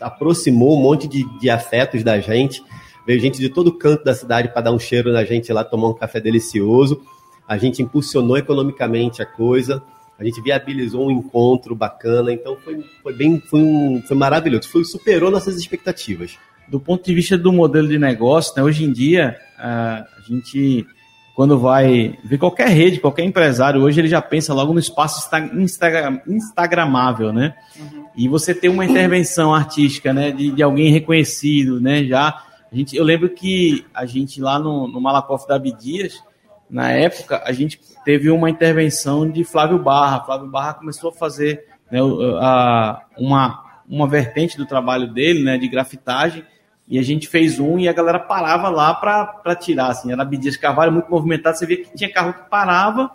[0.00, 2.62] aproximou um monte de, de afetos da gente,
[3.06, 5.88] Veio gente de todo canto da cidade para dar um cheiro na gente lá, tomar
[5.88, 7.02] um café delicioso.
[7.46, 9.82] A gente impulsionou economicamente a coisa,
[10.18, 14.84] a gente viabilizou um encontro bacana, então foi, foi bem, foi, um, foi maravilhoso, foi,
[14.84, 16.38] superou nossas expectativas.
[16.66, 20.86] Do ponto de vista do modelo de negócio, né, hoje em dia, a gente,
[21.34, 26.20] quando vai ver qualquer rede, qualquer empresário, hoje ele já pensa logo no espaço Instagram,
[26.26, 27.54] instagramável, né?
[27.78, 28.04] Uhum.
[28.16, 32.44] E você ter uma intervenção artística, né, de, de alguém reconhecido, né, já
[32.74, 36.20] a gente, eu lembro que a gente lá no, no Malakoff da Abdias,
[36.68, 40.24] na época, a gente teve uma intervenção de Flávio Barra.
[40.24, 42.00] Flávio Barra começou a fazer né,
[42.40, 46.44] a, uma, uma vertente do trabalho dele, né, de grafitagem,
[46.88, 50.56] e a gente fez um e a galera parava lá para tirar, assim, era Abdias
[50.56, 53.10] Carvalho, muito movimentado, você via que tinha carro que parava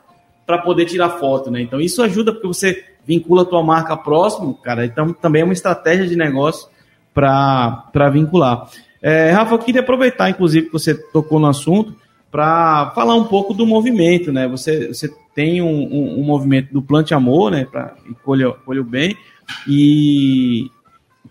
[0.45, 1.61] para poder tirar foto, né?
[1.61, 5.53] Então isso ajuda porque você vincula a tua marca próximo, cara, então também é uma
[5.53, 6.67] estratégia de negócio
[7.13, 8.67] para vincular.
[9.01, 11.95] É, Rafa, eu queria aproveitar, inclusive, que você tocou no assunto,
[12.31, 14.47] para falar um pouco do movimento, né?
[14.47, 17.65] Você, você tem um, um, um movimento do Plante Amor, né?
[17.65, 19.17] Para colher o bem,
[19.67, 20.69] e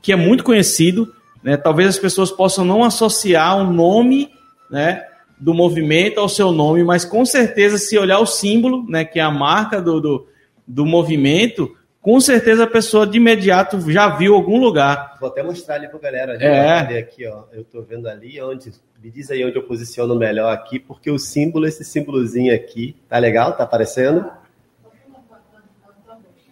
[0.03, 1.57] que é muito conhecido, né?
[1.57, 4.31] Talvez as pessoas possam não associar o nome,
[4.71, 5.05] né?
[5.39, 9.05] Do movimento ao seu nome, mas com certeza, se olhar o símbolo, né?
[9.05, 10.29] Que é a marca do, do,
[10.67, 15.17] do movimento, com certeza a pessoa de imediato já viu algum lugar.
[15.21, 16.35] Vou até mostrar ali para galera.
[16.43, 16.99] É.
[16.99, 17.45] Aqui, ó.
[17.53, 18.73] Eu estou vendo ali onde.
[19.03, 23.17] Me diz aí onde eu posiciono melhor aqui, porque o símbolo, esse símbolozinho aqui, tá
[23.17, 23.53] legal?
[23.53, 24.29] Tá aparecendo?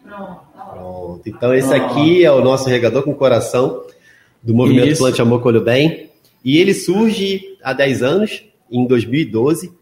[0.06, 1.22] Pronto.
[1.26, 3.82] Então esse aqui é o nosso regador com coração
[4.46, 5.02] do movimento Isso.
[5.02, 6.10] Plante Amor Colho Bem.
[6.44, 9.72] E ele surge há 10 anos, em 2012,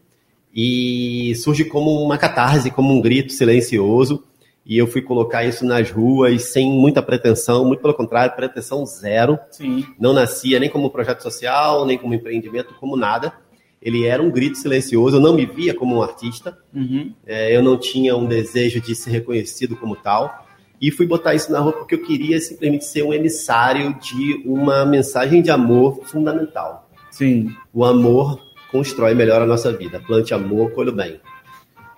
[0.53, 4.23] e surge como uma catarse, como um grito silencioso
[4.65, 9.37] e eu fui colocar isso nas ruas sem muita pretensão, muito pelo contrário, pretensão zero.
[9.51, 9.85] Sim.
[9.99, 13.31] Não nascia nem como projeto social, nem como empreendimento, como nada.
[13.79, 17.13] Ele era um grito silencioso, eu não me via como um artista, uhum.
[17.27, 20.44] é, eu não tinha um desejo de ser reconhecido como tal.
[20.81, 24.85] E fui botar isso na rua porque eu queria simplesmente ser um emissário de uma
[24.85, 26.89] mensagem de amor fundamental.
[27.11, 27.49] Sim.
[27.73, 29.99] O amor constrói melhor a nossa vida.
[29.99, 31.19] Plante amor, colhe bem.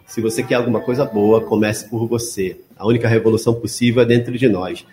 [0.06, 2.62] Se você quer alguma coisa boa, comece por você.
[2.78, 4.86] A única revolução possível é dentro de nós.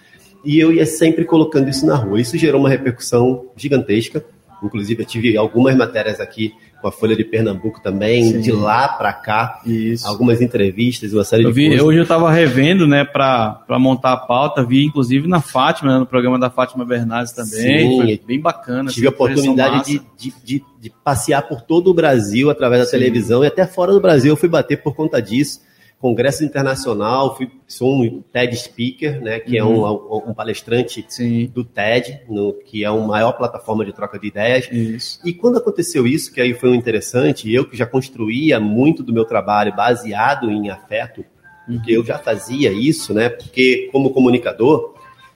[0.45, 2.21] E eu ia sempre colocando isso na rua.
[2.21, 4.25] Isso gerou uma repercussão gigantesca.
[4.63, 8.41] Inclusive, eu tive algumas matérias aqui com a Folha de Pernambuco também, Sim.
[8.43, 10.07] de lá para cá, Isso.
[10.07, 11.87] algumas entrevistas, uma série eu de vi, coisas.
[11.87, 16.05] Hoje eu estava revendo, né, para montar a pauta, vi inclusive na Fátima, né, no
[16.05, 17.97] programa da Fátima Bernardes também, Sim.
[17.97, 18.91] foi bem bacana.
[18.91, 22.99] Tive a oportunidade de, de, de, de, passear por todo o Brasil através da Sim.
[22.99, 25.61] televisão e até fora do Brasil eu fui bater por conta disso
[26.05, 29.87] congresso internacional, fui, sou um TED Speaker, né, que uhum.
[29.87, 31.47] é um, um palestrante Sim.
[31.47, 34.69] do TED, no, que é a maior plataforma de troca de ideias.
[34.71, 35.19] Isso.
[35.25, 39.15] E quando aconteceu isso, que aí foi um interessante, eu que já construía muito do
[39.15, 41.25] meu trabalho baseado em afeto,
[41.67, 41.77] uhum.
[41.77, 44.93] porque eu já fazia isso, né, porque como comunicador,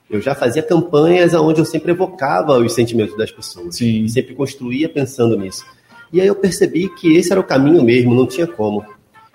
[0.07, 3.75] eu já fazia campanhas onde eu sempre evocava os sentimentos das pessoas.
[3.75, 4.07] Sim.
[4.07, 5.65] Sempre construía pensando nisso.
[6.13, 8.85] E aí eu percebi que esse era o caminho mesmo, não tinha como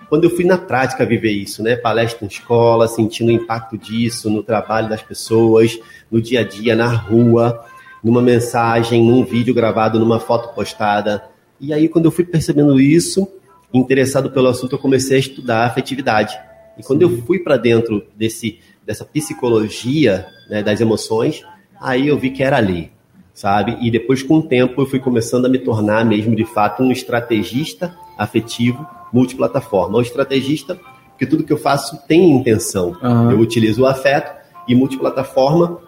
[0.09, 1.75] quando eu fui na prática viver isso, né?
[1.75, 5.79] Palestra em escola, sentindo o impacto disso no trabalho das pessoas,
[6.11, 7.65] no dia a dia, na rua,
[8.03, 11.23] numa mensagem, num vídeo gravado, numa foto postada.
[11.59, 13.27] E aí, quando eu fui percebendo isso,
[13.73, 16.37] interessado pelo assunto, eu comecei a estudar afetividade.
[16.77, 21.43] E quando eu fui para dentro desse, dessa psicologia né, das emoções,
[21.79, 22.91] aí eu vi que era ali,
[23.33, 23.77] sabe?
[23.81, 26.91] E depois, com o tempo, eu fui começando a me tornar mesmo, de fato, um
[26.91, 29.97] estrategista afetivo multiplataforma.
[29.97, 32.95] O estrategista, porque tudo que eu faço tem intenção.
[33.01, 33.31] Uhum.
[33.31, 34.35] Eu utilizo o afeto
[34.67, 35.79] e multiplataforma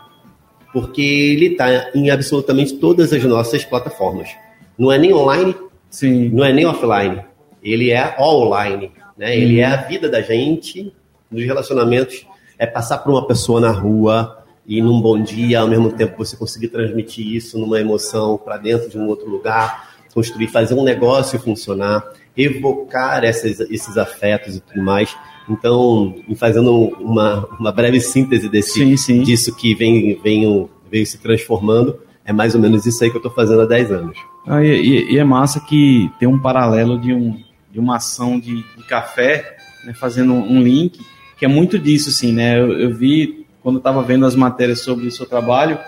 [0.72, 4.30] porque ele está em absolutamente todas as nossas plataformas.
[4.78, 5.56] Não é nem online,
[5.90, 6.30] Sim.
[6.30, 7.24] não é nem offline.
[7.64, 8.92] Ele é online.
[9.18, 9.36] Né?
[9.36, 9.62] Ele uhum.
[9.62, 10.94] é a vida da gente,
[11.32, 12.26] nos relacionamentos.
[12.60, 16.36] É passar por uma pessoa na rua e num bom dia, ao mesmo tempo você
[16.36, 21.40] conseguir transmitir isso numa emoção para dentro de um outro lugar, construir, fazer um negócio
[21.40, 22.04] funcionar
[22.38, 25.16] evocar essas, esses afetos e tudo mais.
[25.50, 29.24] Então, fazendo uma, uma breve síntese desse, sim, sim.
[29.24, 33.20] disso que vem, vem, veio se transformando, é mais ou menos isso aí que eu
[33.20, 34.18] estou fazendo há 10 anos.
[34.46, 38.56] Ah, e, e, é massa que tem um paralelo de, um, de uma ação de,
[38.56, 41.00] de café, né, fazendo um link,
[41.38, 42.60] que é muito disso, assim, né?
[42.60, 45.80] Eu, eu vi, quando estava vendo as matérias sobre o seu trabalho,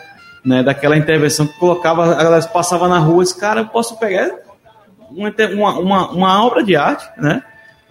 [0.44, 4.00] né, daquela intervenção que colocava, a galera passava na rua e disse, cara, eu posso
[4.00, 4.49] pegar
[5.12, 7.44] uma, uma, uma obra de arte, né?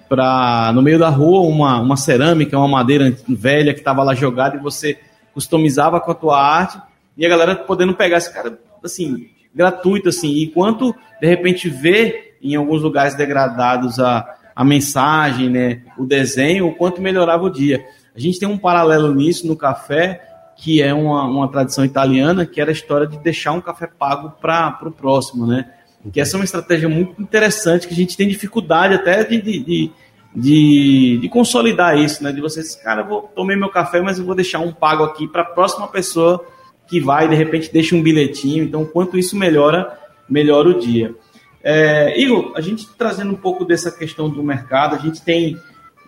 [0.09, 4.57] Pra, no meio da rua, uma, uma cerâmica, uma madeira velha que estava lá jogada
[4.57, 4.98] e você
[5.35, 6.81] customizava com a tua arte
[7.16, 12.38] e a galera podendo pegar esse cara, assim, gratuito, assim, e quanto, de repente, ver
[12.42, 17.85] em alguns lugares degradados a, a mensagem, né, o desenho, o quanto melhorava o dia.
[18.14, 20.20] A gente tem um paralelo nisso no café,
[20.57, 24.31] que é uma, uma tradição italiana, que era a história de deixar um café pago
[24.40, 25.70] para o próximo, né?
[26.12, 29.90] Que essa é uma estratégia muito interessante, que a gente tem dificuldade até de, de,
[30.34, 32.32] de, de, consolidar isso, né?
[32.32, 35.42] De vocês, cara, vou, tomei meu café, mas eu vou deixar um pago aqui para
[35.42, 36.44] a próxima pessoa
[36.87, 38.64] que vai, de repente, deixa um bilhetinho.
[38.64, 41.14] Então, quanto isso melhora, melhora o dia.
[41.62, 45.58] É, Igor, a gente trazendo um pouco dessa questão do mercado, a gente tem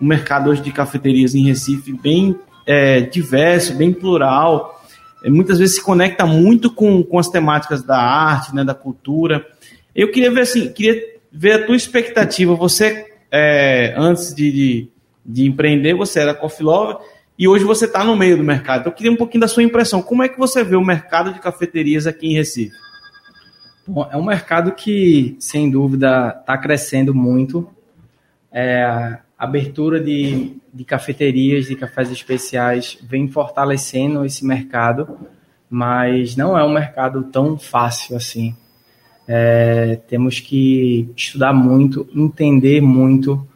[0.00, 4.81] um mercado hoje de cafeterias em Recife bem é, diverso, bem plural,
[5.22, 9.46] é, muitas vezes se conecta muito com, com as temáticas da arte, né, da cultura.
[9.94, 12.55] Eu queria ver assim, queria ver a tua expectativa.
[12.55, 14.88] Você, é, antes de, de,
[15.24, 16.98] de, empreender, você era coffee lover
[17.38, 18.87] e hoje você está no meio do mercado.
[18.87, 20.03] Eu queria um pouquinho da sua impressão.
[20.03, 22.76] Como é que você vê o mercado de cafeterias aqui em Recife?
[23.87, 27.68] Bom, é um mercado que, sem dúvida, está crescendo muito.
[28.53, 35.18] É, abertura de, de cafeterias, de cafés especiais, vem fortalecendo esse mercado,
[35.68, 38.55] mas não é um mercado tão fácil assim.
[39.33, 43.47] É, temos que estudar muito, entender muito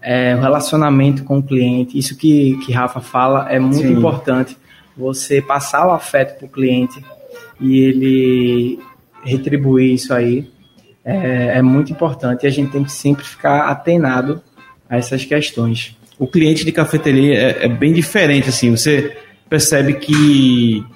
[0.00, 1.98] é, o relacionamento com o cliente.
[1.98, 3.94] Isso que, que Rafa fala é muito Sim.
[3.94, 4.56] importante.
[4.96, 7.04] Você passar o afeto para o cliente
[7.60, 8.78] e ele
[9.24, 10.48] retribuir isso aí
[11.04, 12.44] é, é muito importante.
[12.44, 14.40] E a gente tem que sempre ficar atenado
[14.88, 15.96] a essas questões.
[16.16, 19.16] O cliente de cafeteria é, é bem diferente, assim, você
[19.50, 20.86] percebe que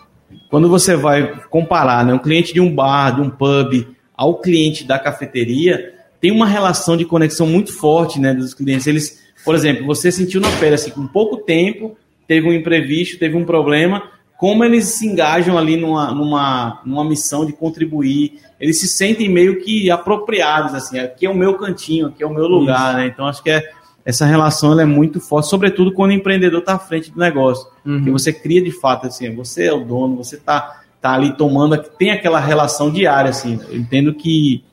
[0.49, 4.83] quando você vai comparar né, um cliente de um bar, de um pub, ao cliente
[4.83, 8.89] da cafeteria, tem uma relação de conexão muito forte né, dos clientes.
[8.89, 13.37] Eles, por exemplo, você sentiu na pele, assim, com pouco tempo, teve um imprevisto, teve
[13.37, 14.03] um problema,
[14.37, 19.61] como eles se engajam ali numa, numa, numa missão de contribuir, eles se sentem meio
[19.61, 22.99] que apropriados, assim, aqui é o meu cantinho, aqui é o meu lugar, Isso.
[22.99, 23.07] né?
[23.07, 23.71] Então acho que é
[24.05, 27.69] essa relação é muito forte, sobretudo quando o empreendedor está à frente do negócio.
[27.85, 28.05] Uhum.
[28.05, 31.77] Que você cria de fato, assim, você é o dono, você está tá ali tomando,
[31.77, 33.61] tem aquela relação diária, assim.
[33.69, 34.65] Eu entendo que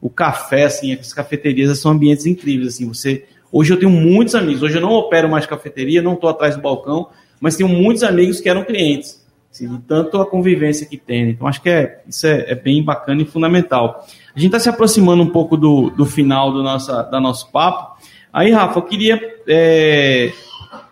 [0.00, 2.88] o café, assim, as cafeterias são ambientes incríveis, assim.
[2.88, 6.56] Você, hoje eu tenho muitos amigos, hoje eu não opero mais cafeteria, não estou atrás
[6.56, 7.08] do balcão,
[7.40, 9.22] mas tenho muitos amigos que eram clientes.
[9.50, 11.30] Assim, de tanto a convivência que tem.
[11.30, 14.06] Então, acho que é, isso é, é bem bacana e fundamental.
[14.34, 18.00] A gente está se aproximando um pouco do, do final do nossa, da nosso papo.
[18.32, 20.32] Aí, Rafa, eu queria, é,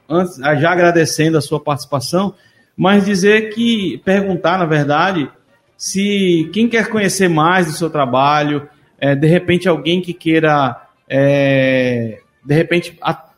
[0.07, 2.35] antes, já agradecendo a sua participação,
[2.81, 5.31] mas dizer que, perguntar, na verdade,
[5.77, 8.67] se quem quer conhecer mais do seu trabalho,
[8.99, 13.33] é, de repente alguém que queira, é, de repente, a,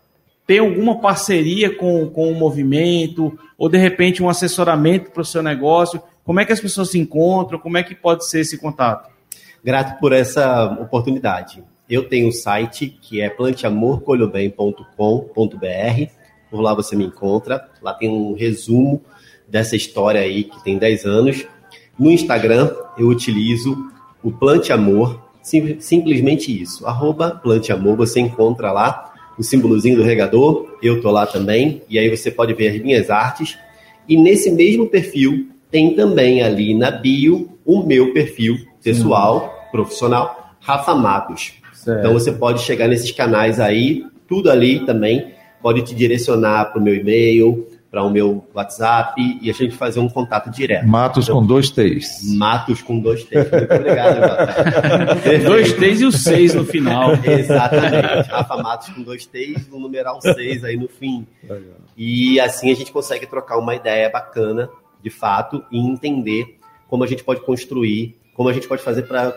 [0.46, 5.42] ter alguma parceria com, com o movimento, ou de repente um assessoramento para o seu
[5.42, 9.10] negócio, como é que as pessoas se encontram, como é que pode ser esse contato?
[9.64, 11.64] Grato por essa oportunidade.
[11.90, 16.12] Eu tenho um site que é planteamorcolhobem.com.br.
[16.48, 17.68] Por lá você me encontra.
[17.82, 19.02] Lá tem um resumo
[19.52, 21.46] dessa história aí que tem 10 anos.
[21.98, 23.76] No Instagram eu utilizo
[24.22, 26.86] o Plante Amor, sim, simplesmente isso.
[26.86, 31.98] Arroba Plante Amor, você encontra lá o símbolozinho do regador, eu tô lá também, e
[31.98, 33.58] aí você pode ver as minhas artes.
[34.08, 40.94] E nesse mesmo perfil tem também ali na bio o meu perfil pessoal, profissional, Rafa
[40.94, 41.52] Matos.
[41.74, 41.98] Certo.
[41.98, 46.82] Então você pode chegar nesses canais aí, tudo ali também, pode te direcionar para o
[46.82, 50.88] meu e-mail, para o meu WhatsApp e a gente fazer um contato direto.
[50.88, 52.34] Matos então, com dois T's.
[52.34, 53.50] Matos com dois T's.
[53.50, 54.18] Muito obrigado,
[55.44, 57.10] Dois T's e o seis no final.
[57.22, 58.30] Exatamente.
[58.30, 61.26] Rafa Matos com dois T's, no numeral seis aí no fim.
[61.42, 61.76] Legal.
[61.94, 64.70] E assim a gente consegue trocar uma ideia bacana,
[65.02, 69.34] de fato, e entender como a gente pode construir, como a gente pode fazer para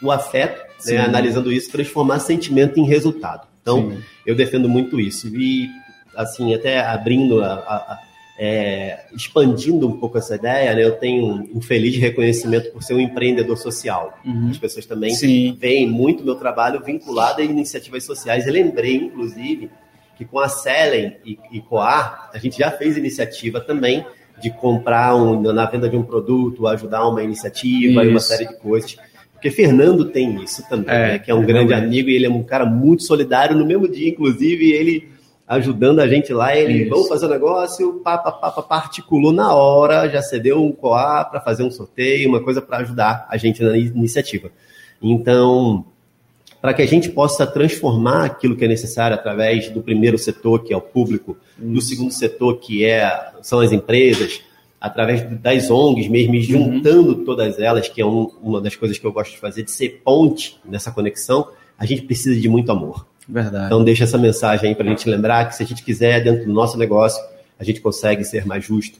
[0.00, 3.48] o afeto, né, analisando isso, transformar sentimento em resultado.
[3.60, 4.02] Então, Sim.
[4.24, 5.26] eu defendo muito isso.
[5.36, 5.68] E,
[6.18, 8.02] assim, até abrindo, a, a, a,
[8.36, 13.00] é, expandindo um pouco essa ideia, né, eu tenho um feliz reconhecimento por ser um
[13.00, 14.18] empreendedor social.
[14.24, 14.50] Uhum.
[14.50, 15.56] As pessoas também Sim.
[15.58, 18.48] veem muito meu trabalho vinculado a iniciativas sociais.
[18.48, 19.70] Eu lembrei, inclusive,
[20.16, 24.04] que com a Selen e, e Coar, a gente já fez iniciativa também
[24.42, 28.04] de comprar um, na venda de um produto, ajudar uma iniciativa Isso.
[28.04, 28.96] e uma série de coisas.
[29.32, 31.18] Porque Fernando tem isso também, é, né?
[31.20, 33.56] que é um é grande amigo e ele é um cara muito solidário.
[33.56, 35.17] No mesmo dia, inclusive, ele
[35.48, 36.90] ajudando a gente lá, ele, isso.
[36.90, 40.70] vamos fazer o um negócio, pá, pá, pá, pá, articulou na hora, já cedeu um
[40.70, 44.50] coar para fazer um sorteio, uma coisa para ajudar a gente na iniciativa.
[45.02, 45.86] Então,
[46.60, 50.74] para que a gente possa transformar aquilo que é necessário através do primeiro setor, que
[50.74, 51.72] é o público, isso.
[51.72, 54.42] do segundo setor, que é, são as empresas,
[54.80, 59.06] através das ONGs mesmo, e juntando todas elas, que é um- uma das coisas que
[59.06, 63.06] eu gosto de fazer, de ser ponte nessa conexão, a gente precisa de muito amor.
[63.28, 63.66] Verdade.
[63.66, 66.46] Então deixa essa mensagem aí para a gente lembrar que se a gente quiser, dentro
[66.46, 67.22] do nosso negócio,
[67.58, 68.98] a gente consegue ser mais justo,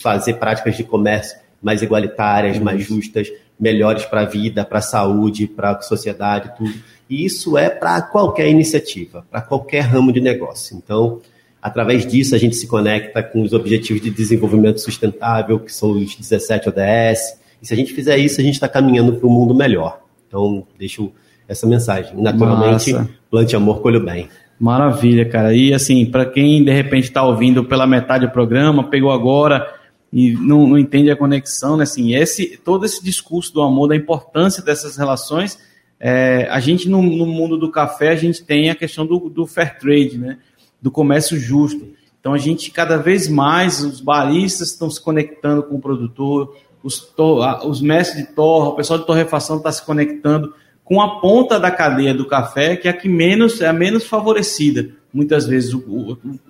[0.00, 5.46] fazer práticas de comércio mais igualitárias, mais justas, melhores para a vida, para a saúde,
[5.46, 6.74] para a sociedade, tudo.
[7.08, 10.76] E isso é para qualquer iniciativa, para qualquer ramo de negócio.
[10.76, 11.22] Então,
[11.62, 16.14] através disso, a gente se conecta com os Objetivos de Desenvolvimento Sustentável, que são os
[16.14, 17.38] 17 ODS.
[17.62, 20.02] E se a gente fizer isso, a gente está caminhando para um mundo melhor.
[20.28, 21.12] Então, deixo
[21.48, 22.16] essa mensagem.
[22.20, 23.10] Naturalmente, Massa.
[23.30, 24.28] plante amor, colhe bem.
[24.58, 25.54] Maravilha, cara.
[25.54, 29.66] E assim, para quem de repente está ouvindo pela metade do programa, pegou agora
[30.12, 31.82] e não, não entende a conexão, né?
[31.82, 35.58] Assim, esse, todo esse discurso do amor, da importância dessas relações,
[35.98, 39.44] é, a gente no, no mundo do café, a gente tem a questão do, do
[39.46, 40.38] fair trade, né?
[40.80, 41.88] Do comércio justo.
[42.20, 47.00] Então a gente cada vez mais, os baristas estão se conectando com o produtor, os,
[47.00, 50.54] to- os mestres de torra, o pessoal de torrefação está se conectando
[50.84, 54.06] com a ponta da cadeia do café, que é a que menos é a menos
[54.06, 54.90] favorecida.
[55.12, 55.78] Muitas vezes o,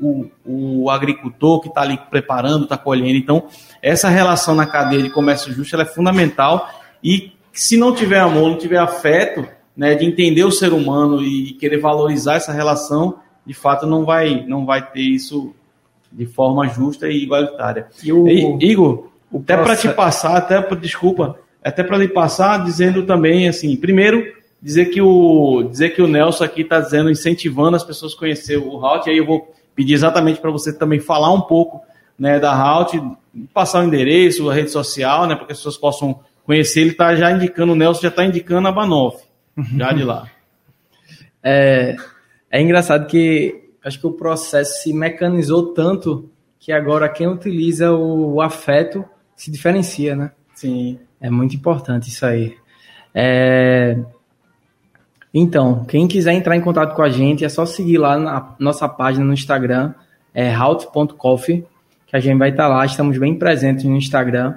[0.00, 3.16] o, o- o agricultor que está ali preparando, está colhendo.
[3.18, 3.44] Então,
[3.82, 6.68] essa relação na cadeia de comércio justo é fundamental.
[7.02, 11.52] E se não tiver amor, não tiver afeto, né, de entender o ser humano e
[11.54, 15.54] querer valorizar essa relação, de fato não vai, não vai ter isso
[16.10, 17.86] de forma justa e igualitária.
[18.02, 22.64] E o- E, Igor, o até para te passar, até desculpa, até para lhe passar,
[22.64, 24.22] dizendo também assim, primeiro
[24.64, 28.56] dizer que o dizer que o Nelson aqui está dizendo, incentivando as pessoas a conhecer
[28.56, 31.82] o Halt, e aí eu vou pedir exatamente para você também falar um pouco,
[32.18, 32.94] né, da Halt,
[33.52, 36.80] passar o endereço, a rede social, né, para que as pessoas possam conhecer.
[36.80, 39.22] Ele está já indicando, o Nelson já está indicando a Banoff,
[39.76, 40.28] já de lá.
[41.46, 41.94] É,
[42.50, 48.36] é engraçado que acho que o processo se mecanizou tanto que agora quem utiliza o,
[48.36, 49.04] o afeto
[49.36, 50.32] se diferencia, né?
[50.54, 50.98] Sim.
[51.24, 52.54] É muito importante isso aí.
[53.14, 53.96] É,
[55.32, 58.88] Então, quem quiser entrar em contato com a gente, é só seguir lá na nossa
[58.88, 59.92] página no Instagram,
[60.32, 61.64] é halt.coffee,
[62.06, 64.54] que a gente vai estar lá, estamos bem presentes no Instagram.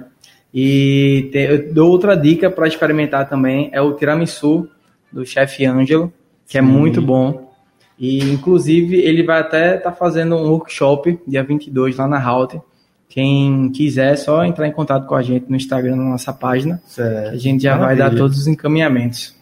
[0.54, 4.68] E te- eu dou outra dica para experimentar também, é o tiramisu
[5.12, 6.12] do chefe Ângelo,
[6.46, 7.52] que é muito bom.
[7.98, 12.60] E, inclusive, ele vai até estar fazendo um workshop dia 22 lá na Halt.
[13.08, 16.80] Quem quiser, é só entrar em contato com a gente no Instagram, na nossa página.
[17.32, 18.18] A gente já vai dar Maravilha.
[18.22, 19.34] todos os encaminhamentos.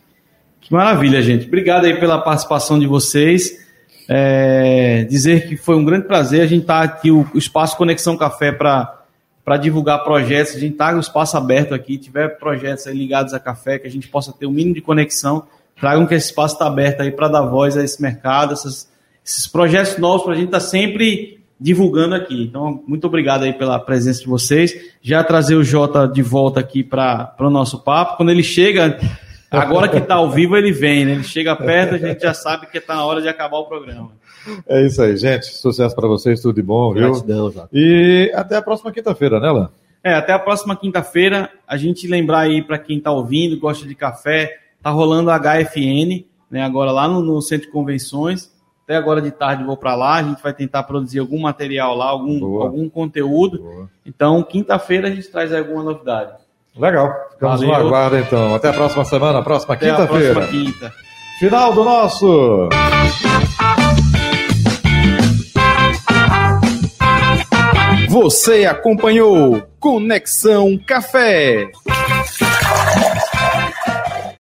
[0.61, 1.47] Que maravilha, gente.
[1.47, 3.65] Obrigado aí pela participação de vocês.
[4.09, 6.43] É, dizer que foi um grande prazer.
[6.43, 10.55] A gente está aqui, o, Espaço Conexão Café, para divulgar projetos.
[10.55, 11.99] A gente está com o espaço aberto aqui.
[11.99, 15.45] Tiver projetos aí ligados a café, que a gente possa ter o mínimo de conexão.
[15.81, 18.89] Tragam que esse espaço está aberto aí para dar voz a esse mercado, essas-
[19.25, 22.45] esses projetos novos para a gente estar sempre divulgando aqui.
[22.45, 24.75] Então, muito obrigado aí pela presença de vocês.
[25.01, 28.17] Já trazer o Jota de volta aqui para o nosso papo.
[28.17, 28.99] Quando ele chega,
[29.51, 31.13] agora que está ao vivo, ele vem, né?
[31.13, 34.11] Ele chega perto, a gente já sabe que está na hora de acabar o programa.
[34.69, 35.47] É isso aí, gente.
[35.47, 37.11] Sucesso para vocês, tudo de bom, viu?
[37.11, 37.69] Gratidão, Jota.
[37.73, 39.71] E até a próxima quinta-feira, né, Lan?
[40.05, 41.51] É, até a próxima quinta-feira.
[41.67, 46.25] A gente lembrar aí para quem está ouvindo, gosta de café, tá rolando a HFN,
[46.51, 46.63] né?
[46.63, 48.55] Agora lá no, no Centro de Convenções.
[48.87, 50.15] Até agora de tarde vou para lá.
[50.15, 52.67] A gente vai tentar produzir algum material lá, algum, Boa.
[52.67, 53.59] algum conteúdo.
[53.59, 53.91] Boa.
[54.07, 56.31] Então, quinta-feira a gente traz alguma novidade.
[56.79, 57.13] Legal.
[57.33, 57.87] Ficamos no Valeu.
[57.89, 58.55] aguardo, então.
[58.55, 60.47] Até a próxima semana, próxima quinta-feira.
[60.47, 60.93] quinta.
[61.41, 62.69] Final do nosso.
[68.09, 71.69] Você acompanhou Conexão Café.